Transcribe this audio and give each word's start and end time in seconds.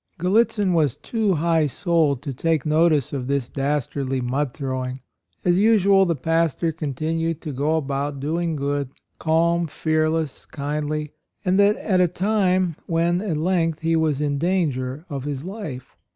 Gallitzin 0.17 0.73
was 0.73 0.95
too 0.95 1.35
high 1.35 1.67
souled 1.67 2.23
to 2.23 2.33
take 2.33 2.65
notice 2.65 3.13
of 3.13 3.27
this 3.27 3.49
dastardly 3.49 4.19
mud 4.19 4.51
throwing. 4.55 5.01
As 5.45 5.59
usual, 5.59 6.07
the 6.07 6.15
pastor 6.15 6.71
continued 6.71 7.39
to 7.41 7.51
go 7.51 7.75
about 7.75 8.19
"doing 8.19 8.55
good"— 8.55 8.89
calm, 9.19 9.67
fearless, 9.67 10.47
kindly,— 10.47 11.11
and 11.45 11.59
that 11.59 11.75
at 11.77 12.01
a 12.01 12.07
time 12.07 12.77
when, 12.87 13.21
at 13.21 13.37
length, 13.37 13.81
he 13.81 13.95
was 13.95 14.21
in 14.21 14.39
danger 14.39 15.05
of 15.07 15.23
his 15.23 15.43
life. 15.45 15.95